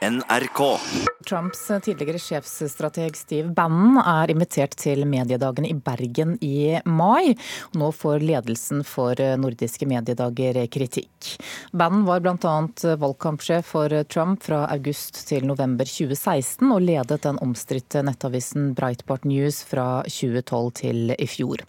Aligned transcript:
NRK. 0.00 0.78
Trumps 1.28 1.66
tidligere 1.84 2.18
sjefsstrateg 2.18 3.16
Steve 3.16 3.50
Bannon 3.52 3.98
er 4.00 4.30
invitert 4.32 4.72
til 4.80 5.04
mediedagene 5.04 5.68
i 5.68 5.74
Bergen 5.76 6.38
i 6.40 6.78
mai. 6.88 7.34
Nå 7.76 7.90
får 7.92 8.24
ledelsen 8.24 8.80
for 8.88 9.20
nordiske 9.42 9.84
mediedager 9.90 10.56
kritikk. 10.72 11.34
Bannon 11.76 12.06
var 12.08 12.24
bl.a. 12.24 12.54
valgkampsjef 13.02 13.68
for 13.74 13.92
Trump 14.08 14.40
fra 14.48 14.62
august 14.72 15.20
til 15.28 15.44
november 15.44 15.84
2016, 15.84 16.64
og 16.72 16.80
ledet 16.80 17.20
den 17.26 17.42
omstridte 17.44 18.00
nettavisen 18.06 18.72
Breitbart 18.78 19.28
News 19.28 19.60
fra 19.68 20.00
2012 20.08 20.72
til 20.80 21.12
i 21.12 21.28
fjor. 21.28 21.60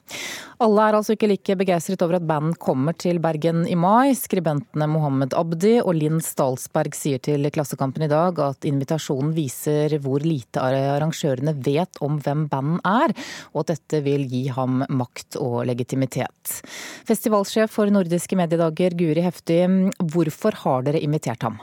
Alle 0.61 0.87
er 0.87 0.95
altså 0.95 1.17
ikke 1.17 1.33
like 1.33 1.59
begeistret 1.59 2.03
over 2.05 2.21
at 2.21 2.25
Bannon 2.31 2.55
kommer 2.55 2.95
til 2.95 3.19
Bergen 3.19 3.65
i 3.67 3.75
mai. 3.75 4.15
Skribentene 4.15 4.87
Mohammed 4.87 5.35
Abdi 5.35 5.81
og 5.81 5.97
Linn 5.99 6.23
Stalsberg 6.23 6.95
sier 6.95 7.19
til 7.19 7.51
Klassekampen 7.51 8.07
i 8.07 8.11
dag 8.11 8.20
dag 8.21 8.41
at 8.45 8.69
invitasjonen 8.69 9.33
viser 9.35 9.97
hvor 10.03 10.23
lite 10.23 10.63
arrangørene 10.63 11.55
vet 11.65 12.01
om 12.05 12.21
hvem 12.21 12.47
bandet 12.51 12.87
er, 12.87 13.15
og 13.53 13.63
at 13.63 13.73
dette 13.75 14.03
vil 14.05 14.27
gi 14.29 14.45
ham 14.53 14.85
makt 14.87 15.39
og 15.41 15.65
legitimitet. 15.69 16.61
Festivalsjef 17.09 17.73
for 17.73 17.91
nordiske 17.91 18.37
mediedager, 18.39 18.95
Guri 18.97 19.25
Hefti, 19.25 19.61
hvorfor 20.13 20.63
har 20.63 20.87
dere 20.87 21.03
invitert 21.03 21.43
ham? 21.47 21.59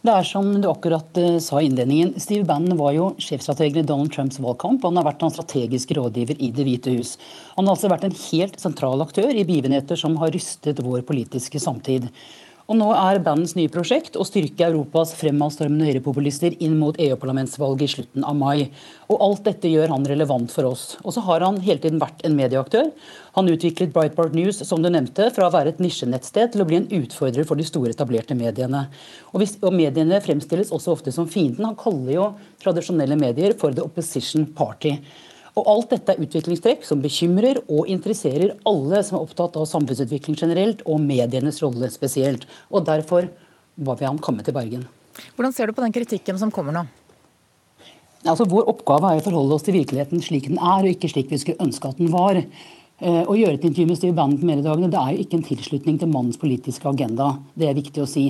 Det 0.00 0.12
er 0.16 0.24
som 0.24 0.46
du 0.56 0.64
akkurat 0.70 1.18
eh, 1.20 1.34
sa 1.44 1.58
i 1.60 1.66
innledningen. 1.68 2.14
Steve 2.16 2.46
Bannon 2.48 2.78
var 2.78 2.94
jo 2.96 3.10
sjefstrategen 3.20 3.82
i 3.82 3.88
Donald 3.88 4.14
Trumps 4.14 4.38
valgkamp. 4.40 4.80
Og 4.80 4.88
Han 4.88 4.96
har 4.96 5.10
vært 5.10 5.24
hans 5.26 5.36
strategiske 5.36 5.96
rådgiver 5.98 6.40
i 6.40 6.48
Det 6.56 6.64
hvite 6.64 6.94
hus. 6.94 7.18
Han 7.58 7.68
har 7.68 7.76
altså 7.76 7.90
vært 7.92 8.06
en 8.08 8.16
helt 8.16 8.56
sentral 8.62 9.04
aktør 9.04 9.28
i 9.28 9.44
begivenheter 9.44 10.00
som 10.00 10.16
har 10.22 10.32
rystet 10.32 10.80
vår 10.86 11.04
politiske 11.08 11.60
samtid. 11.60 12.08
Og 12.70 12.76
nå 12.78 12.86
er 12.94 13.18
bandens 13.18 13.56
nye 13.58 13.70
prosjekt 13.72 14.14
å 14.14 14.22
styrke 14.22 14.68
Europas 14.68 15.10
fremadstormende 15.18 15.88
høyrepopulister 15.88 16.54
inn 16.62 16.76
mot 16.78 16.94
EU-parlamentsvalget 17.02 17.82
i 17.82 17.88
slutten 17.96 18.26
av 18.26 18.36
mai. 18.38 18.68
Og 19.10 19.24
alt 19.26 19.40
dette 19.48 19.72
gjør 19.72 19.90
han 19.90 20.06
relevant 20.06 20.52
for 20.54 20.68
oss. 20.68 20.84
Og 21.02 21.16
så 21.16 21.24
har 21.26 21.42
han 21.42 21.58
hele 21.64 21.82
tiden 21.82 21.98
vært 21.98 22.22
en 22.22 22.36
medieaktør. 22.38 22.92
Han 23.34 23.50
utviklet 23.50 23.90
Breitbart 23.96 24.36
News 24.38 24.62
som 24.68 24.84
du 24.84 24.86
nevnte, 24.86 25.32
fra 25.34 25.48
å 25.48 25.54
være 25.56 25.74
et 25.74 25.82
nisjenettsted 25.82 26.54
til 26.54 26.62
å 26.62 26.68
bli 26.70 26.78
en 26.78 26.86
utfordrer 27.00 27.48
for 27.48 27.58
de 27.58 27.66
store 27.66 27.90
etablerte 27.90 28.38
mediene. 28.38 28.84
Og, 29.32 29.40
hvis, 29.42 29.56
og 29.66 29.74
mediene 29.74 30.22
fremstilles 30.22 30.70
også 30.70 30.94
ofte 30.94 31.16
som 31.16 31.26
fienden. 31.26 31.66
Han 31.66 31.78
kaller 31.80 32.14
jo 32.14 32.28
tradisjonelle 32.62 33.18
medier 33.18 33.58
for 33.58 33.74
the 33.74 33.82
opposition 33.82 34.46
party. 34.46 34.94
Og 35.60 35.68
Alt 35.68 35.90
dette 35.92 36.14
er 36.14 36.22
utviklingstrekk 36.24 36.86
som 36.88 37.02
bekymrer 37.04 37.60
og 37.66 37.90
interesserer 37.92 38.54
alle 38.68 39.02
som 39.04 39.18
er 39.18 39.26
opptatt 39.26 39.58
av 39.60 39.68
samfunnsutvikling 39.68 40.38
generelt, 40.40 40.80
og 40.88 41.02
medienes 41.04 41.60
rolle 41.60 41.90
spesielt. 41.92 42.46
Og 42.72 42.86
Derfor 42.88 43.28
var 43.76 44.00
vi 44.00 44.08
ham 44.08 44.20
komme 44.22 44.44
til 44.46 44.56
Bergen. 44.56 44.86
Hvordan 45.36 45.52
ser 45.52 45.68
du 45.68 45.76
på 45.76 45.84
den 45.84 45.92
kritikken 45.92 46.38
som 46.40 46.52
kommer 46.54 46.72
nå? 46.72 46.86
Altså, 48.24 48.44
vår 48.48 48.68
oppgave 48.68 49.10
er 49.10 49.20
å 49.20 49.24
forholde 49.24 49.56
oss 49.56 49.64
til 49.64 49.76
virkeligheten 49.76 50.20
slik 50.24 50.48
den 50.48 50.60
er, 50.60 50.84
og 50.84 50.92
ikke 50.92 51.08
slik 51.08 51.30
vi 51.32 51.40
skulle 51.40 51.64
ønske 51.64 51.88
at 51.88 52.00
den 52.00 52.10
var. 52.12 52.40
Eh, 52.40 53.22
å 53.24 53.36
gjøre 53.36 53.56
et 53.56 53.64
intervju 53.64 53.88
med 53.88 53.96
Steve 53.96 54.16
Bannon 54.16 54.40
på 54.40 54.48
mediedagene 54.48 54.90
det 54.92 55.00
er 55.00 55.14
jo 55.14 55.22
ikke 55.24 55.38
en 55.38 55.46
tilslutning 55.46 56.00
til 56.00 56.10
mannens 56.12 56.40
politiske 56.40 56.88
agenda. 56.88 57.32
Det 57.56 57.68
er 57.68 57.78
viktig 57.78 58.04
å 58.04 58.08
si. 58.08 58.26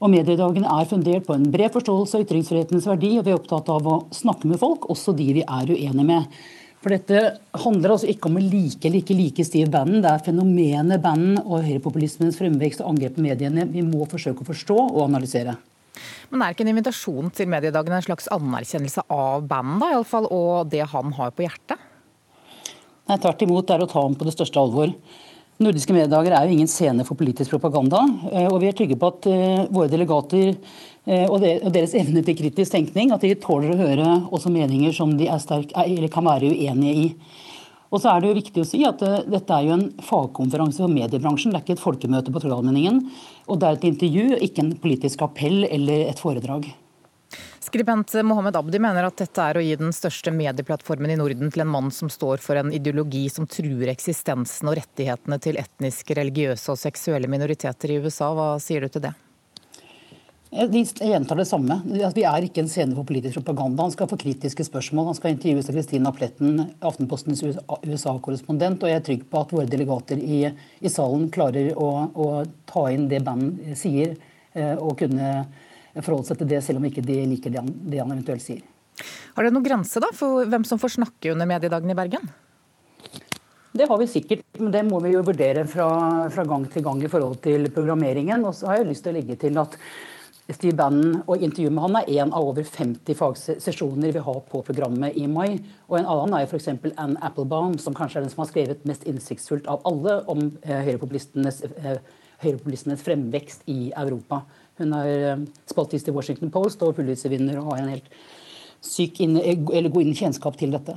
Og 0.00 0.12
Mediedagene 0.12 0.68
er 0.68 0.88
fundert 0.88 1.24
på 1.28 1.36
en 1.36 1.46
bred 1.52 1.72
forståelse 1.72 2.18
av 2.18 2.24
ytringsfrihetens 2.26 2.88
verdi, 2.88 3.14
og 3.16 3.24
vi 3.24 3.32
er 3.32 3.38
opptatt 3.38 3.68
av 3.72 3.86
å 3.88 3.98
snakke 4.12 4.48
med 4.48 4.60
folk, 4.60 4.88
også 4.92 5.14
de 5.16 5.28
vi 5.38 5.44
er 5.44 5.72
uenige 5.72 6.04
med. 6.04 6.40
For 6.86 6.94
dette 6.94 7.20
handler 7.64 7.96
altså 7.96 8.06
ikke 8.06 8.28
om 8.30 8.36
å 8.38 8.40
like 8.44 8.86
eller 8.86 9.00
ikke 9.00 9.14
like 9.18 9.42
Steve 9.42 9.66
Bannon. 9.74 10.04
Det 10.04 10.06
er 10.06 10.20
fenomenet 10.22 11.00
Bannon 11.02 11.40
og 11.40 11.64
høyrepopulismens 11.64 12.36
fremvekst 12.38 12.78
og 12.84 12.92
angrep 12.92 13.16
på 13.16 13.24
mediene 13.24 13.64
vi 13.72 13.82
må 13.82 14.06
forsøke 14.06 14.44
å 14.44 14.46
forstå 14.46 14.76
og 14.84 15.00
analysere. 15.08 15.56
Men 16.30 16.44
er 16.46 16.54
ikke 16.54 16.62
en 16.62 16.70
invitasjon 16.70 17.32
til 17.34 17.50
mediedagene 17.50 17.98
en 17.98 18.06
slags 18.06 18.30
anerkjennelse 18.30 19.02
av 19.10 19.48
Bannon, 19.50 19.80
da, 19.82 19.88
i 19.90 19.96
alle 19.98 20.06
fall, 20.06 20.30
og 20.30 20.70
det 20.70 20.84
han 20.92 21.10
har 21.18 21.34
på 21.34 21.48
hjertet? 21.48 21.82
Nei, 23.10 23.18
Tvert 23.18 23.42
imot, 23.48 23.66
det 23.66 23.74
er 23.74 23.82
å 23.82 23.90
ta 23.90 24.06
ham 24.06 24.14
på 24.14 24.30
det 24.30 24.36
største 24.36 24.62
alvor. 24.62 24.94
Nordiske 25.56 25.94
mediedager 25.96 26.34
er 26.36 26.44
jo 26.44 26.52
ingen 26.52 26.68
scene 26.68 27.04
for 27.08 27.16
politisk 27.16 27.54
propaganda. 27.54 28.02
Eh, 28.28 28.44
og 28.50 28.58
vi 28.60 28.68
er 28.68 28.76
trygge 28.76 28.98
på 29.00 29.08
at 29.08 29.28
eh, 29.30 29.62
våre 29.72 29.88
delegater 29.88 30.50
eh, 30.52 31.24
og 31.24 31.40
deres 31.72 31.94
evne 31.96 32.20
til 32.26 32.36
kritisk 32.36 32.74
tenkning, 32.74 33.14
at 33.14 33.24
de 33.24 33.32
tåler 33.40 33.72
å 33.72 33.78
høre 33.80 34.10
også 34.36 34.52
meninger 34.52 34.92
som 34.92 35.16
de 35.16 35.30
er 35.32 35.40
sterk, 35.40 35.72
kan 36.12 36.28
være 36.28 36.52
uenige 36.52 37.06
i. 37.06 37.08
Og 37.88 38.02
så 38.02 38.12
er 38.12 38.20
det 38.20 38.28
jo 38.28 38.36
viktig 38.42 38.60
å 38.60 38.68
si 38.68 38.82
at 38.84 39.00
Dette 39.00 39.56
er 39.56 39.68
jo 39.68 39.76
en 39.78 39.88
fagkonferanse 40.04 40.82
for 40.82 40.92
mediebransjen, 40.92 41.54
det 41.54 41.62
er 41.62 41.64
ikke 41.64 41.78
et 41.78 41.86
folkemøte 41.86 42.34
på 42.34 42.42
Trollallmenningen. 42.42 43.04
Og 43.46 43.62
det 43.62 43.68
er 43.68 43.78
et 43.78 43.92
intervju, 43.94 44.26
ikke 44.44 44.64
en 44.64 44.74
politisk 44.82 45.24
appell 45.24 45.62
eller 45.70 46.10
et 46.10 46.20
foredrag. 46.20 46.68
Skribent 47.66 48.14
Mohammed 48.22 48.56
Abdi 48.56 48.78
mener 48.78 49.08
at 49.08 49.16
dette 49.18 49.42
er 49.42 49.58
å 49.58 49.62
gi 49.64 49.72
den 49.74 49.90
største 49.90 50.30
medieplattformen 50.30 51.10
i 51.10 51.16
Norden 51.18 51.50
til 51.50 51.64
en 51.64 51.72
mann 51.72 51.88
som 51.90 52.06
står 52.06 52.38
for 52.38 52.60
en 52.60 52.70
ideologi 52.70 53.24
som 53.32 53.48
truer 53.50 53.90
eksistensen 53.90 54.70
og 54.70 54.76
rettighetene 54.78 55.40
til 55.42 55.58
etniske, 55.58 56.14
religiøse 56.14 56.70
og 56.70 56.78
seksuelle 56.78 57.26
minoriteter 57.32 57.90
i 57.90 57.98
USA. 58.04 58.30
Hva 58.38 58.46
sier 58.62 58.86
du 58.86 58.94
til 58.94 59.08
det? 59.08 59.12
Jeg 60.54 60.86
gjentar 60.94 61.42
det 61.42 61.48
samme. 61.50 61.80
Vi 61.90 62.22
er 62.22 62.46
ikke 62.46 62.62
en 62.62 62.70
scene 62.70 62.94
for 62.94 63.10
politisk 63.10 63.40
propaganda. 63.40 63.82
Han 63.82 63.96
skal 63.98 64.12
få 64.14 64.22
kritiske 64.22 64.70
spørsmål. 64.70 65.10
Han 65.10 65.18
skal 65.18 65.34
intervjues 65.34 65.66
av 65.66 65.80
Kristina 65.80 66.14
Pletten, 66.14 66.64
Aftenpostens 66.78 67.42
USA-korrespondent. 67.50 68.86
Og 68.86 68.94
jeg 68.94 69.02
er 69.02 69.06
trygg 69.10 69.26
på 69.26 69.42
at 69.42 69.58
våre 69.58 69.66
delegater 69.74 70.22
i, 70.22 70.44
i 70.54 70.98
salen 71.00 71.32
klarer 71.34 71.74
å, 71.74 71.92
å, 72.14 72.32
ta 72.70 72.86
inn 72.94 73.10
det 73.10 73.24
band 73.26 73.74
sier, 73.74 74.14
eh, 74.54 74.76
og 74.78 75.00
kunne 75.02 75.32
forholde 76.04 76.30
seg 76.30 76.40
til 76.40 76.50
det, 76.50 76.62
selv 76.64 76.80
om 76.80 76.88
ikke 76.88 77.04
de 77.04 77.20
liker 77.32 77.54
det 77.54 77.62
han, 77.62 77.70
det 77.86 78.02
han 78.02 78.12
eventuelt 78.12 78.44
sier. 78.44 78.64
Har 79.36 79.44
det 79.44 79.52
noen 79.52 79.66
grense 79.66 80.00
da, 80.00 80.10
for 80.16 80.48
hvem 80.48 80.64
som 80.64 80.80
får 80.80 80.96
snakke 80.96 81.32
under 81.34 81.48
mediedagen 81.48 81.92
i 81.92 81.96
Bergen? 81.96 82.28
Det 83.76 83.88
har 83.90 83.98
vi 84.00 84.06
sikkert, 84.08 84.44
men 84.56 84.72
det 84.72 84.86
må 84.88 85.00
vi 85.04 85.12
jo 85.12 85.24
vurdere 85.24 85.66
fra, 85.68 85.88
fra 86.32 86.44
gang 86.48 86.64
til 86.72 86.84
gang 86.84 87.02
i 87.04 87.10
forhold 87.12 87.42
til 87.44 87.68
programmeringen. 87.74 88.46
Og 88.48 88.54
så 88.56 88.70
har 88.70 88.80
jeg 88.80 88.88
lyst 88.88 89.04
til 89.04 89.12
å 89.12 89.18
legge 89.18 89.36
til 89.40 89.58
at 89.60 89.76
Steve 90.46 90.76
Bannon 90.78 91.24
og 91.26 91.42
intervjuet 91.42 91.74
med 91.74 91.84
han 91.84 91.98
er 91.98 92.10
en 92.22 92.32
av 92.38 92.48
over 92.52 92.64
50 92.64 93.18
fagsesjoner 93.18 94.14
vi 94.14 94.22
har 94.28 94.38
på 94.48 94.62
programmet 94.64 95.18
i 95.18 95.26
mai. 95.28 95.58
Og 95.90 95.98
en 95.98 96.08
annen 96.08 96.38
er 96.38 96.46
f.eks. 96.46 96.70
Anne 96.94 97.20
Applebaum, 97.26 97.76
som 97.82 97.96
kanskje 97.98 98.22
er 98.22 98.24
den 98.24 98.32
som 98.32 98.44
har 98.44 98.52
skrevet 98.52 98.86
mest 98.88 99.04
innsiktsfullt 99.10 99.68
av 99.68 99.82
alle 99.90 100.20
om 100.30 100.46
eh, 100.62 100.84
høyrepopulistenes, 100.86 101.64
eh, 101.82 101.98
høyrepopulistenes 102.42 103.02
fremvekst 103.04 103.66
i 103.72 103.90
Europa. 103.96 104.42
Hun 104.80 104.94
er 104.98 105.12
eh, 105.32 105.44
spaltist 105.70 106.08
i 106.10 106.14
Washington 106.14 106.52
Post 106.54 106.84
og 106.84 106.96
Pulitzer-vinner 106.98 107.60
og 107.62 107.72
har 107.72 107.84
en 107.84 107.92
helt 107.94 108.10
syk 108.84 109.20
inn, 109.24 109.38
eller 109.40 109.92
god 109.92 110.14
kjennskap 110.14 110.58
til 110.60 110.74
dette. 110.76 110.96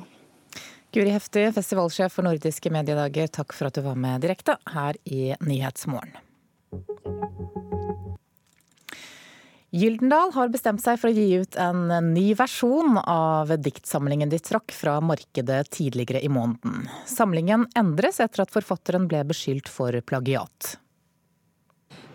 Guri 0.89 1.11
Hefti, 1.13 1.43
festivalsjef 1.53 2.15
for 2.17 2.25
nordiske 2.25 2.71
mediedager, 2.73 3.29
takk 3.29 3.53
for 3.53 3.69
at 3.69 3.77
du 3.77 3.83
var 3.85 3.97
med 3.99 4.23
direkte 4.25 4.57
her 4.73 4.97
i 5.05 5.35
Nyhetsmorgen. 5.45 6.17
Gyldendal 9.69 10.31
har 10.33 10.49
bestemt 10.49 10.81
seg 10.81 10.97
for 10.97 11.11
å 11.11 11.13
gi 11.13 11.43
ut 11.43 11.57
en 11.61 11.83
ny 12.09 12.31
versjon 12.33 12.97
av 13.03 13.51
diktsamlingen 13.61 14.31
de 14.31 14.39
trakk 14.41 14.73
fra 14.73 14.95
markedet 14.97 15.61
tidligere 15.75 16.23
i 16.25 16.31
måneden. 16.33 16.87
Samlingen 17.05 17.67
endres 17.77 18.17
etter 18.23 18.47
at 18.47 18.53
forfatteren 18.53 19.05
ble 19.11 19.21
beskyldt 19.29 19.69
for 19.69 19.93
plagiat. 20.01 20.79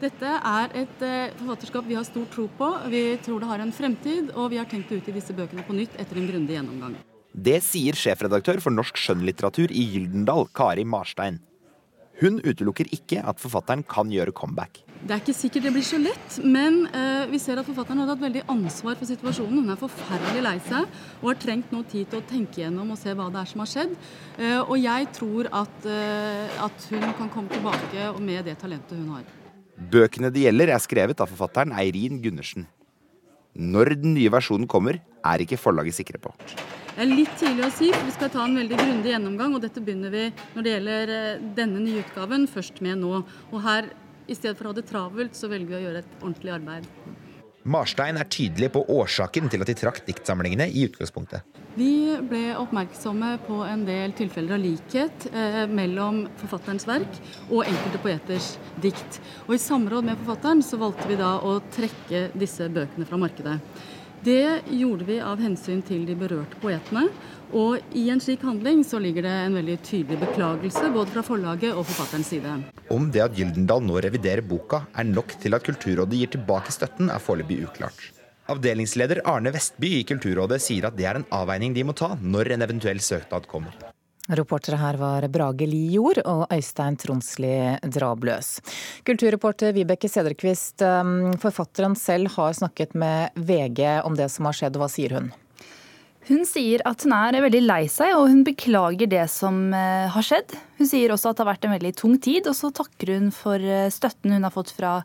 Dette 0.02 0.26
er 0.26 0.74
et 0.82 1.02
eh, 1.06 1.32
forfatterskap 1.38 1.86
vi 1.86 1.96
har 1.98 2.06
stor 2.06 2.26
tro 2.32 2.48
på. 2.58 2.68
Vi 2.90 3.02
tror 3.24 3.42
det 3.42 3.50
har 3.50 3.62
en 3.62 3.72
fremtid, 3.72 4.32
og 4.34 4.50
vi 4.52 4.58
har 4.58 4.68
tenkt 4.70 4.90
å 4.90 4.98
utgi 4.98 5.14
disse 5.14 5.36
bøkene 5.36 5.64
på 5.66 5.76
nytt 5.76 5.94
etter 6.00 6.18
en 6.18 6.28
grundig 6.28 6.58
gjennomgang. 6.58 6.96
Det 7.34 7.60
sier 7.66 7.98
sjefredaktør 7.98 8.60
for 8.62 8.74
norsk 8.74 8.98
skjønnlitteratur 9.00 9.72
i 9.74 9.84
Gyldendal, 9.94 10.48
Kari 10.54 10.86
Marstein. 10.86 11.40
Hun 12.20 12.38
utelukker 12.46 12.86
ikke 12.94 13.22
at 13.26 13.40
forfatteren 13.42 13.82
kan 13.90 14.10
gjøre 14.12 14.34
comeback. 14.36 14.84
Det 15.04 15.12
er 15.12 15.20
ikke 15.20 15.34
sikkert 15.36 15.66
det 15.66 15.72
blir 15.74 15.84
så 15.84 15.98
lett, 16.00 16.36
men 16.46 16.84
uh, 16.94 17.26
vi 17.28 17.40
ser 17.42 17.58
at 17.60 17.66
forfatteren 17.66 18.00
har 18.00 18.12
hatt 18.14 18.22
veldig 18.22 18.44
ansvar 18.54 18.94
for 18.96 19.10
situasjonen. 19.10 19.60
Hun 19.60 19.74
er 19.74 19.80
forferdelig 19.80 20.44
lei 20.46 20.54
seg 20.64 20.86
og 21.20 21.26
har 21.32 21.40
trengt 21.42 21.74
noe 21.74 21.84
tid 21.90 22.08
til 22.08 22.22
å 22.22 22.28
tenke 22.30 22.62
gjennom 22.62 22.94
og 22.94 23.00
se 23.02 23.12
hva 23.12 23.26
det 23.34 23.42
er 23.42 23.50
som 23.50 23.64
har 23.64 23.72
skjedd. 23.74 23.96
Uh, 24.38 24.60
og 24.62 24.76
jeg 24.78 25.10
tror 25.18 25.50
at, 25.64 25.88
uh, 25.90 26.60
at 26.70 26.90
hun 26.94 27.08
kan 27.18 27.32
komme 27.34 27.52
tilbake 27.52 28.12
med 28.22 28.46
det 28.48 28.60
talentet 28.62 28.96
hun 28.96 29.16
har. 29.18 29.26
Bøkene 29.74 30.30
det 30.30 30.44
gjelder, 30.46 30.70
er 30.70 30.82
skrevet 30.82 31.20
av 31.20 31.30
forfatteren 31.32 31.74
Eirin 31.74 32.20
Gundersen. 32.22 32.68
Når 33.54 33.94
den 34.02 34.14
nye 34.16 34.30
versjonen 34.34 34.68
kommer, 34.70 35.00
er 35.24 35.42
ikke 35.42 35.58
forlaget 35.58 35.96
sikre 35.96 36.20
på. 36.22 36.32
Det 36.94 37.02
er 37.02 37.10
litt 37.10 37.32
tidlig 37.40 37.64
å 37.66 37.72
si, 37.74 37.90
for 37.90 38.06
vi 38.06 38.14
skal 38.14 38.30
ta 38.30 38.44
en 38.46 38.54
veldig 38.58 38.78
grundig 38.78 39.10
gjennomgang. 39.10 39.56
Og 39.56 39.62
dette 39.64 39.82
begynner 39.82 40.14
vi 40.14 40.24
når 40.54 40.66
det 40.66 40.74
gjelder 40.76 41.12
eh, 41.16 41.44
denne 41.58 41.82
nye 41.82 42.04
utgaven, 42.04 42.46
først 42.50 42.78
med 42.86 43.00
nå. 43.02 43.22
Og 43.50 43.62
her, 43.66 43.90
i 44.30 44.36
stedet 44.38 44.54
for 44.58 44.68
å 44.68 44.74
ha 44.74 44.78
det 44.78 44.86
travelt, 44.90 45.34
så 45.38 45.50
velger 45.50 45.72
vi 45.72 45.80
å 45.80 45.84
gjøre 45.88 46.02
et 46.04 46.16
ordentlig 46.20 46.54
arbeid. 46.54 46.86
Marstein 47.64 48.18
er 48.20 48.28
tydelig 48.28 48.68
på 48.74 48.82
årsaken 48.92 49.48
til 49.48 49.62
at 49.64 49.70
de 49.70 49.74
trakk 49.78 50.02
diktsamlingene 50.04 50.66
i 50.68 50.82
utgangspunktet. 50.84 51.46
Vi 51.78 52.12
ble 52.28 52.52
oppmerksomme 52.60 53.30
på 53.46 53.62
en 53.64 53.86
del 53.88 54.12
tilfeller 54.14 54.58
av 54.58 54.60
likhet 54.62 55.24
eh, 55.32 55.64
mellom 55.72 56.26
forfatterens 56.42 56.84
verk 56.86 57.16
og 57.48 57.64
enkelte 57.64 58.02
poeters 58.04 58.50
dikt. 58.84 59.18
Og 59.48 59.56
I 59.56 59.62
samråd 59.64 60.04
med 60.10 60.20
forfatteren 60.20 60.60
så 60.62 60.78
valgte 60.82 61.08
vi 61.08 61.16
da 61.18 61.38
å 61.40 61.56
trekke 61.74 62.26
disse 62.36 62.68
bøkene 62.68 63.08
fra 63.08 63.18
markedet. 63.24 63.56
Det 64.24 64.60
gjorde 64.72 65.08
vi 65.08 65.16
av 65.20 65.40
hensyn 65.40 65.82
til 65.84 66.04
de 66.08 66.14
berørte 66.16 66.60
poetene. 66.60 67.08
Og 67.54 67.94
i 67.94 68.08
en 68.10 68.20
slik 68.22 68.42
handling 68.42 68.82
så 68.86 68.98
ligger 68.98 69.22
det 69.22 69.34
en 69.44 69.54
veldig 69.54 69.76
tydelig 69.86 70.18
beklagelse 70.24 70.88
både 70.94 71.14
fra 71.14 71.22
forlaget 71.22 71.70
og 71.70 71.86
forfatterens 71.86 72.32
side. 72.34 72.56
Om 72.90 73.06
det 73.14 73.22
at 73.22 73.38
Gyldendal 73.38 73.84
nå 73.86 74.00
reviderer 74.02 74.42
boka 74.42 74.82
er 74.90 75.06
nok 75.06 75.36
til 75.42 75.54
at 75.54 75.62
Kulturrådet 75.66 76.18
gir 76.18 76.34
tilbake 76.34 76.74
støtten, 76.74 77.12
er 77.14 77.22
foreløpig 77.22 77.62
uklart. 77.68 78.10
Avdelingsleder 78.50 79.22
Arne 79.24 79.54
Vestby 79.54 80.00
i 80.00 80.04
Kulturrådet 80.04 80.58
sier 80.60 80.90
at 80.90 80.98
det 80.98 81.06
er 81.08 81.20
en 81.20 81.30
avveining 81.32 81.76
de 81.76 81.86
må 81.86 81.94
ta 81.96 82.12
når 82.20 82.56
en 82.56 82.66
eventuell 82.66 83.00
søknad 83.00 83.46
kommer. 83.48 83.72
Reportere 84.34 84.78
her 84.80 84.96
var 84.96 85.26
Brage 85.28 85.66
Lijord 85.68 86.22
og 86.24 86.46
Øystein 86.52 86.96
Tronsli 86.96 87.54
Drabløs. 87.84 88.56
Kulturreporter 89.04 89.74
Vibeke 89.76 90.08
Sederquist, 90.08 90.80
um, 90.80 91.34
forfatteren 91.40 91.94
selv 91.96 92.32
har 92.32 92.56
snakket 92.56 92.96
med 92.96 93.36
VG 93.36 94.00
om 94.02 94.16
det 94.16 94.30
som 94.32 94.48
har 94.48 94.56
skjedd. 94.56 94.80
Hva 94.80 94.88
sier 94.88 95.18
hun? 95.18 95.28
Hun 96.24 96.46
sier 96.48 96.80
at 96.88 97.04
hun 97.04 97.12
er 97.12 97.36
veldig 97.44 97.60
lei 97.66 97.82
seg, 97.92 98.14
og 98.16 98.30
hun 98.32 98.44
beklager 98.46 99.10
det 99.12 99.26
som 99.28 99.74
eh, 99.76 100.06
har 100.08 100.24
skjedd. 100.24 100.54
Hun 100.78 100.88
sier 100.88 101.12
også 101.12 101.30
at 101.30 101.36
det 101.36 101.44
har 101.44 101.50
vært 101.52 101.66
en 101.68 101.74
veldig 101.74 101.94
tung 102.00 102.14
tid, 102.16 102.48
og 102.48 102.56
så 102.56 102.70
takker 102.72 103.12
hun 103.12 103.28
for 103.34 103.60
eh, 103.60 103.90
støtten 103.92 104.32
hun 104.32 104.46
har 104.46 104.54
fått 104.54 104.72
fra 104.72 104.96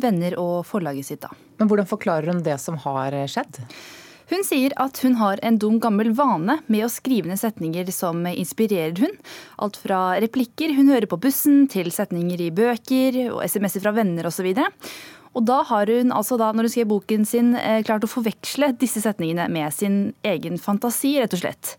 venner 0.00 0.38
og 0.40 0.62
forlaget 0.68 1.10
sitt. 1.10 1.26
da. 1.26 1.32
Men 1.60 1.68
Hvordan 1.68 1.90
forklarer 1.90 2.32
hun 2.32 2.40
det 2.46 2.56
som 2.62 2.80
har 2.86 3.16
skjedd? 3.28 3.60
Hun 4.32 4.44
sier 4.48 4.72
at 4.80 4.96
hun 5.04 5.18
har 5.20 5.40
en 5.44 5.58
dum 5.60 5.76
gammel 5.82 6.08
vane 6.16 6.54
med 6.72 6.86
å 6.86 6.90
skrive 6.92 7.28
ned 7.28 7.36
setninger 7.36 7.90
som 7.92 8.24
inspirerer 8.30 8.96
hun. 9.02 9.12
Alt 9.60 9.76
fra 9.82 10.14
replikker 10.24 10.72
hun 10.72 10.88
hører 10.88 11.04
på 11.10 11.18
bussen, 11.20 11.66
til 11.68 11.92
setninger 11.92 12.40
i 12.40 12.48
bøker 12.54 13.18
og 13.26 13.42
SMS-er 13.44 13.84
fra 13.84 13.92
venner 13.98 14.30
osv. 14.30 14.48
Og 14.48 14.62
da 15.40 15.62
har 15.64 15.88
hun 15.88 16.12
altså 16.12 16.36
da, 16.40 16.50
når 16.52 16.68
hun 16.68 16.72
skrev 16.74 16.88
boken 16.90 17.24
sin, 17.28 17.54
eh, 17.56 17.82
klart 17.86 18.04
å 18.04 18.10
forveksle 18.10 18.74
disse 18.76 19.00
setningene 19.00 19.48
med 19.48 19.72
sin 19.72 20.14
egen 20.22 20.58
fantasi, 20.60 21.16
rett 21.20 21.32
og 21.32 21.40
slett. 21.40 21.76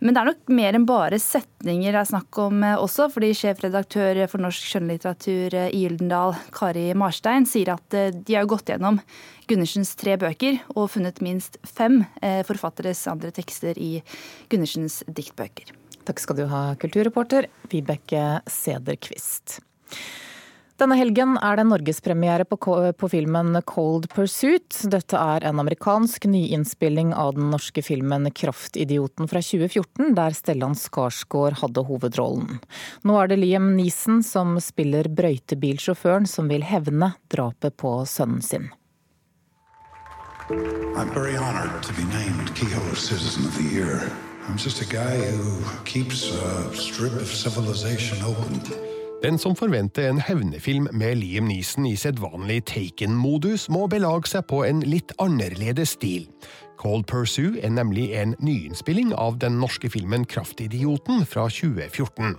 Men 0.00 0.12
det 0.12 0.20
er 0.20 0.28
nok 0.28 0.50
mer 0.52 0.76
enn 0.76 0.84
bare 0.88 1.16
setninger 1.20 1.92
det 1.92 2.00
er 2.00 2.08
snakk 2.08 2.38
om 2.40 2.64
eh, 2.64 2.80
også, 2.80 3.10
fordi 3.12 3.34
sjefredaktør 3.36 4.22
for 4.32 4.40
norsk 4.40 4.64
skjønnlitteratur 4.64 5.56
eh, 5.60 5.70
i 5.76 5.84
Gyldendal, 5.84 6.36
Kari 6.56 6.88
Marstein, 6.96 7.44
sier 7.44 7.74
at 7.76 7.90
de 7.92 8.36
har 8.36 8.48
gått 8.48 8.72
gjennom 8.72 9.00
Gundersens 9.46 9.92
tre 10.00 10.16
bøker 10.16 10.62
og 10.74 10.88
funnet 10.96 11.20
minst 11.22 11.60
fem 11.62 12.00
forfatteres 12.48 13.04
andre 13.06 13.30
tekster 13.30 13.78
i 13.78 14.00
Gundersens 14.50 15.04
diktbøker. 15.06 15.70
Takk 16.06 16.22
skal 16.22 16.38
du 16.40 16.46
ha, 16.50 16.62
kulturreporter 16.80 17.46
Vibeke 17.70 18.40
Sederquist. 18.50 19.60
Denne 20.76 20.96
helgen 20.98 21.38
er 21.40 21.56
det 21.56 21.64
norgespremiere 21.70 22.44
på, 22.44 22.58
på 23.00 23.08
filmen 23.08 23.56
Cold 23.64 24.10
Pursuit. 24.12 24.76
Dette 24.92 25.16
er 25.16 25.46
en 25.48 25.62
amerikansk 25.62 26.26
nyinnspilling 26.28 27.14
av 27.16 27.32
den 27.38 27.48
norske 27.48 27.80
filmen 27.80 28.28
Kraftidioten 28.28 29.30
fra 29.30 29.40
2014, 29.40 30.12
der 30.18 30.36
Stellan 30.36 30.76
Skarsgård 30.76 31.62
hadde 31.62 31.86
hovedrollen. 31.88 32.58
Nå 33.08 33.16
er 33.22 33.32
det 33.32 33.38
Liam 33.40 33.70
Neeson 33.78 34.20
som 34.20 34.58
spiller 34.60 35.08
brøytebilsjåføren 35.08 36.28
som 36.28 36.52
vil 36.52 36.66
hevne 36.68 37.14
drapet 37.32 37.78
på 37.80 38.02
sønnen 38.04 38.44
sin. 38.44 38.68
I'm 40.94 41.08
very 41.14 41.36
honored 41.36 41.82
to 41.82 41.92
be 41.94 42.04
named 42.12 42.54
Kehoe 42.54 42.94
Citizen 42.94 43.46
of 43.46 43.56
the 43.56 43.64
Year. 43.74 44.12
I'm 44.46 44.58
just 44.58 44.82
a 44.82 44.84
guy 44.84 45.16
who 45.32 45.64
keeps 45.84 46.30
a 46.30 46.74
strip 46.74 47.14
of 47.14 47.26
civilization 47.26 48.22
open. 48.22 48.85
Den 49.22 49.38
som 49.38 49.56
forventer 49.56 50.10
en 50.10 50.18
hevnefilm 50.20 50.88
med 50.92 51.16
Liam 51.16 51.48
Neeson 51.48 51.86
i 51.88 51.94
sedvanlig 51.96 52.60
Taken-modus, 52.68 53.64
må 53.72 53.86
belage 53.88 54.28
seg 54.28 54.44
på 54.50 54.60
en 54.68 54.82
litt 54.84 55.14
annerledes 55.22 55.94
stil. 55.96 56.26
Cold 56.76 57.06
Pursue 57.08 57.56
er 57.64 57.72
nemlig 57.72 58.10
en 58.16 58.34
nyinnspilling 58.44 59.14
av 59.16 59.38
den 59.40 59.56
norske 59.60 59.88
filmen 59.90 60.26
Kraftidioten 60.28 61.24
fra 61.28 61.46
2014. 61.50 62.36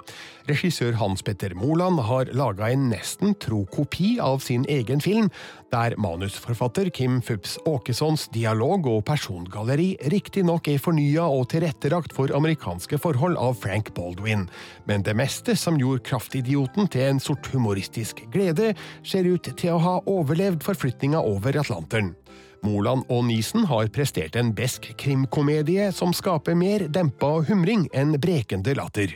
Regissør 0.48 0.96
Hans 1.02 1.24
Petter 1.26 1.56
Moland 1.58 2.00
har 2.08 2.30
laga 2.38 2.70
en 2.72 2.88
nesten 2.92 3.34
tro 3.42 3.64
kopi 3.74 4.16
av 4.24 4.40
sin 4.46 4.64
egen 4.70 5.02
film, 5.04 5.32
der 5.74 5.98
manusforfatter 6.00 6.92
Kim 6.96 7.20
Fups 7.26 7.58
Åkessons 7.68 8.28
dialog 8.36 8.88
og 8.88 9.04
persongalleri 9.10 9.90
riktignok 10.14 10.70
er 10.72 10.80
fornya 10.80 11.28
og 11.28 11.50
tilrettelagt 11.52 12.16
for 12.16 12.32
amerikanske 12.38 13.02
forhold 13.04 13.36
av 13.42 13.58
Frank 13.60 13.92
Baldwin, 13.98 14.48
men 14.88 15.04
det 15.04 15.18
meste 15.18 15.58
som 15.60 15.80
gjorde 15.82 16.06
Kraftidioten 16.08 16.88
til 16.94 17.10
en 17.10 17.20
sort 17.24 17.50
humoristisk 17.52 18.24
glede, 18.32 18.74
ser 19.04 19.28
ut 19.28 19.52
til 19.58 19.76
å 19.76 19.84
ha 19.84 20.00
overlevd 20.08 20.64
forflytninga 20.64 21.20
over 21.20 21.60
Atlanteren. 21.60 22.14
Moland 22.66 23.04
og 23.10 23.26
Nisen 23.28 23.66
har 23.70 23.90
prestert 23.94 24.36
en 24.40 24.54
besk 24.56 24.90
krimkomedie 24.98 25.92
som 25.96 26.14
skaper 26.16 26.56
mer 26.58 26.88
dempa 26.88 27.42
humring 27.48 27.88
enn 27.94 28.16
brekende 28.22 28.74
latter. 28.78 29.14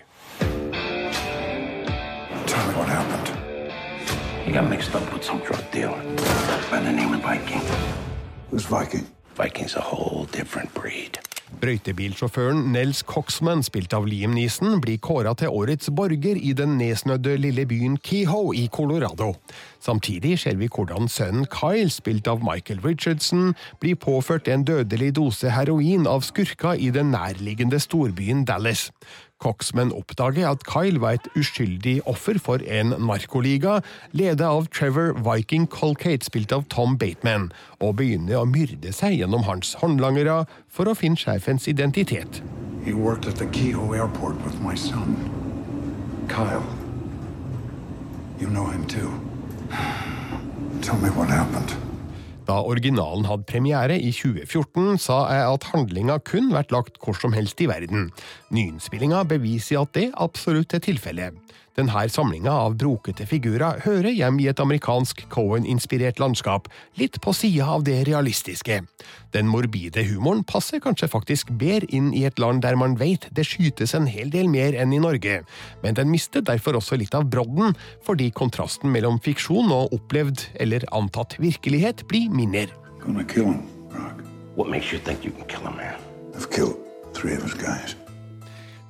Tell 2.47 2.67
me 2.67 2.73
what 2.77 2.89
happened. 2.89 3.31
He 4.45 4.51
got 4.51 4.69
mixed 4.69 4.95
up 4.95 5.13
with 5.13 5.23
some 5.23 5.39
drug 5.47 5.63
dealer 5.71 6.01
by 6.71 6.79
the 6.79 6.91
name 6.91 7.13
of 7.13 7.21
Viking. 7.21 7.61
Who's 8.51 8.65
Viking? 8.65 9.07
Viking's 9.37 9.75
a 9.75 9.81
whole 9.81 10.25
different 10.31 10.73
breed. 10.73 11.19
Brøytebilsjåføren 11.61 12.71
Nels 12.71 13.03
Coxman, 13.03 13.61
spilt 13.63 13.93
av 13.93 14.07
Liam 14.07 14.33
Neeson, 14.35 14.79
blir 14.81 15.01
kåra 15.03 15.33
til 15.37 15.51
årets 15.51 15.91
borger 15.93 16.39
i 16.39 16.53
den 16.57 16.77
nedsnødde 16.79 17.35
lille 17.37 17.65
byen 17.69 17.97
Kehoe 18.01 18.55
i 18.57 18.67
Colorado. 18.71 19.33
Samtidig 19.81 20.39
ser 20.39 20.55
vi 20.61 20.67
hvordan 20.69 21.07
sønnen 21.09 21.47
Kyle, 21.49 21.89
spilt 21.89 22.27
av 22.29 22.43
Michael 22.45 22.79
Richardson, 22.85 23.55
blir 23.81 23.95
påført 23.95 24.47
en 24.47 24.63
dødelig 24.63 25.15
dose 25.17 25.49
heroin 25.49 26.05
av 26.07 26.21
skurka 26.21 26.75
i 26.77 26.91
den 26.93 27.09
nærliggende 27.15 27.79
storbyen 27.81 28.45
Dallas. 28.45 28.91
Coxman 29.41 29.89
oppdager 29.91 30.51
at 30.51 30.67
Kyle 30.69 31.01
var 31.01 31.17
et 31.17 31.27
uskyldig 31.35 31.95
offer 32.05 32.37
for 32.37 32.61
en 32.61 32.93
narkoliga, 33.01 33.79
ledet 34.11 34.45
av 34.45 34.69
Trevor 34.69 35.17
Viking 35.25 35.65
Colcate, 35.65 36.25
spilt 36.25 36.53
av 36.53 36.67
Tom 36.69 36.97
Bateman, 37.01 37.49
og 37.79 37.97
begynner 37.97 38.37
å 38.37 38.45
myrde 38.45 38.93
seg 38.93 39.17
gjennom 39.17 39.49
hans 39.49 39.73
håndlangere 39.81 40.43
for 40.69 40.85
å 40.85 40.93
finne 40.93 41.17
sjefens 41.17 41.65
identitet. 41.65 42.43
He 42.85 42.93
worked 42.93 43.25
at 43.25 43.37
the 43.37 43.49
airport 43.97 44.37
with 44.45 44.61
my 44.61 44.75
son, 44.75 45.17
Kyle. 46.29 46.65
You 48.39 48.47
know 48.47 48.65
him 48.65 48.85
too. 48.85 49.30
Da 52.47 52.57
originalen 52.67 53.27
hadde 53.29 53.47
premiere 53.47 53.95
i 54.01 54.09
2014, 54.11 54.97
sa 54.99 55.21
jeg 55.31 55.47
at 55.53 55.67
handlinga 55.71 56.17
kun 56.27 56.49
vært 56.51 56.73
lagt 56.73 56.97
hvor 57.03 57.15
som 57.15 57.35
helst 57.37 57.61
i 57.63 57.69
verden. 57.69 58.09
Nyinnspillinga 58.51 59.23
beviser 59.29 59.83
at 59.83 59.93
det 59.95 60.09
absolutt 60.19 60.73
er 60.75 60.83
tilfellet. 60.83 61.37
Denne 61.77 62.03
samlinga 62.11 62.51
av 62.51 62.73
brokete 62.75 63.23
figurer 63.29 63.79
hører 63.85 64.11
hjemme 64.11 64.43
i 64.43 64.49
et 64.51 64.59
amerikansk 64.59 65.23
Cohen-inspirert 65.31 66.19
landskap, 66.19 66.67
litt 66.99 67.21
på 67.23 67.31
sida 67.31 67.69
av 67.77 67.85
det 67.87 68.01
realistiske. 68.09 68.81
Den 69.31 69.47
morbide 69.47 70.03
humoren 70.09 70.43
passer 70.43 70.83
kanskje 70.83 71.07
faktisk 71.11 71.53
bedre 71.61 71.87
inn 71.95 72.11
i 72.11 72.25
et 72.27 72.41
land 72.43 72.65
der 72.65 72.75
man 72.75 72.97
vet 72.99 73.29
det 73.31 73.47
skytes 73.47 73.95
en 73.95 74.09
hel 74.11 74.33
del 74.33 74.51
mer 74.51 74.75
enn 74.75 74.91
i 74.91 74.99
Norge, 74.99 75.41
men 75.83 75.95
den 75.95 76.11
mister 76.11 76.43
derfor 76.43 76.75
også 76.81 76.99
litt 76.99 77.15
av 77.15 77.29
brodden, 77.31 77.77
fordi 78.03 78.33
kontrasten 78.35 78.91
mellom 78.91 79.21
fiksjon 79.23 79.71
og 79.71 79.95
opplevd 79.95 80.49
eller 80.59 80.83
antatt 80.91 81.39
virkelighet 81.39 82.03
blir 82.11 82.27
mindre. 82.35 82.67
What 84.55 84.67
makes 84.69 84.91
you 84.91 84.99
think 84.99 85.23
you 85.23 85.31
can 85.31 85.47
kill 85.47 85.65
a 85.65 85.71
man? 85.71 85.95
I've 86.35 86.51
killed 86.51 86.75
three 87.13 87.35
of 87.35 87.43
his 87.43 87.53
guys. 87.53 87.95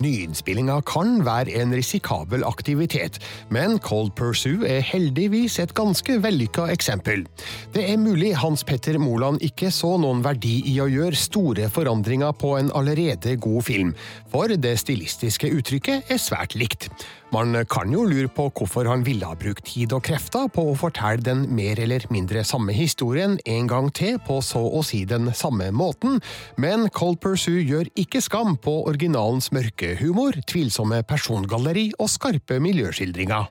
Nyinnspillinga 0.02 0.80
kan 0.90 1.20
være 1.26 1.54
en 1.62 1.74
risikabel 1.76 2.46
aktivitet, 2.48 3.20
men 3.54 3.78
Cold 3.84 4.14
Pursue 4.18 4.66
er 4.68 4.82
heldigvis 4.86 5.60
et 5.62 5.76
ganske 5.78 6.18
vellykka 6.24 6.68
eksempel. 6.74 7.26
Det 7.76 7.86
er 7.92 8.02
mulig 8.02 8.34
Hans 8.42 8.66
Petter 8.68 8.98
Moland 9.02 9.42
ikke 9.46 9.72
så 9.74 9.94
noen 10.02 10.24
verdi 10.26 10.58
i 10.74 10.78
å 10.82 10.90
gjøre 10.92 11.20
store 11.20 11.70
forandringer 11.72 12.34
på 12.34 12.56
en 12.60 12.74
allerede 12.78 13.38
god 13.42 13.66
film, 13.70 13.96
for 14.32 14.52
det 14.52 14.78
stilistiske 14.82 15.52
uttrykket 15.54 16.10
er 16.12 16.22
svært 16.22 16.58
likt. 16.58 16.90
Man 17.32 17.56
kan 17.72 17.92
jo 17.94 18.04
lure 18.04 18.28
på 18.28 18.50
hvorfor 18.52 18.90
han 18.92 19.06
ville 19.08 19.26
ha 19.28 19.38
brukt 19.40 19.64
tid 19.70 19.94
og 19.96 20.04
krefter 20.04 20.50
på 20.52 20.66
å 20.72 20.76
fortelle 20.76 21.24
den 21.24 21.46
mer 21.56 21.80
eller 21.80 22.04
mindre 22.12 22.44
samme 22.48 22.76
historien 22.76 23.38
en 23.48 23.70
gang 23.72 23.88
til 23.96 24.20
på 24.28 24.42
så 24.44 24.60
å 24.60 24.84
si 24.84 25.06
den 25.08 25.32
samme 25.38 25.72
måten, 25.72 26.20
men 26.60 26.90
Cold 26.92 27.22
Pursue 27.24 27.64
gjør 27.64 27.88
ikke 27.96 28.22
skam 28.24 28.58
på 28.60 28.82
originalens 28.92 29.52
mørke 29.56 29.96
humor, 30.02 30.36
tvilsomme 30.48 31.04
persongalleri 31.08 31.92
og 32.00 32.12
skarpe 32.12 32.60
miljøskildringer. 32.60 33.48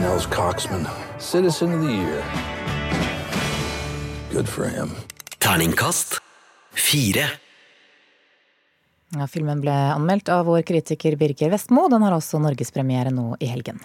Nels 0.00 0.28
Coxman, 0.32 0.86
Citizen 1.18 1.74
of 1.74 1.84
the 1.84 1.92
Year. 1.92 2.24
Terningkast 5.40 6.20
fire. 6.72 7.49
Ja, 9.10 9.26
filmen 9.26 9.58
ble 9.62 9.74
anmeldt 9.74 10.28
av 10.30 10.44
vår 10.46 10.62
kritiker 10.62 11.16
Birger 11.18 11.50
Vestmo. 11.50 11.88
Den 11.90 12.04
har 12.06 12.14
også 12.14 12.38
norgespremiere 12.38 13.10
nå 13.10 13.32
i 13.42 13.48
helgen. 13.50 13.80